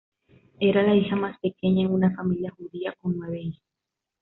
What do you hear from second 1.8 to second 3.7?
en una familia judía con nueve hijos.